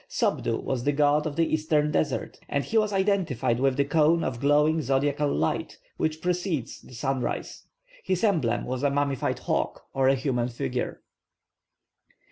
+Sopdu+ 0.09 0.59
was 0.63 0.83
the 0.83 0.91
god 0.93 1.27
of 1.27 1.35
the 1.35 1.45
eastern 1.53 1.91
desert, 1.91 2.39
and 2.49 2.63
he 2.63 2.75
was 2.75 2.91
identified 2.91 3.59
with 3.59 3.77
the 3.77 3.85
cone 3.85 4.23
of 4.23 4.39
glowing 4.39 4.81
zodiacal 4.81 5.31
light 5.31 5.77
which 5.97 6.23
precedes 6.23 6.81
the 6.81 6.95
sunrise. 6.95 7.67
His 8.03 8.23
emblem 8.23 8.65
was 8.65 8.81
a 8.81 8.89
mummified 8.89 9.37
hawk, 9.37 9.85
or 9.93 10.07
a 10.07 10.15
human 10.15 10.47
figure. 10.47 11.03